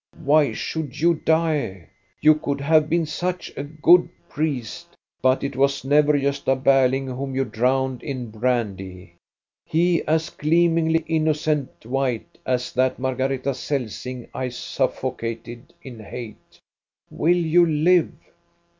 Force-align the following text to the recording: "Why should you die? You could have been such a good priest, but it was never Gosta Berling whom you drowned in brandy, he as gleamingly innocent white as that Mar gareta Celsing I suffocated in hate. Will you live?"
"Why 0.17 0.51
should 0.53 0.99
you 0.99 1.13
die? 1.13 1.89
You 2.21 2.33
could 2.33 2.59
have 2.59 2.89
been 2.89 3.05
such 3.05 3.53
a 3.55 3.61
good 3.63 4.09
priest, 4.29 4.95
but 5.21 5.43
it 5.43 5.55
was 5.55 5.85
never 5.85 6.13
Gosta 6.13 6.59
Berling 6.59 7.05
whom 7.05 7.35
you 7.35 7.45
drowned 7.45 8.01
in 8.01 8.31
brandy, 8.31 9.13
he 9.63 10.01
as 10.07 10.31
gleamingly 10.31 11.03
innocent 11.07 11.85
white 11.85 12.39
as 12.47 12.73
that 12.73 12.97
Mar 12.97 13.13
gareta 13.13 13.53
Celsing 13.53 14.27
I 14.33 14.49
suffocated 14.49 15.71
in 15.83 15.99
hate. 15.99 16.59
Will 17.11 17.37
you 17.37 17.63
live?" 17.67 18.11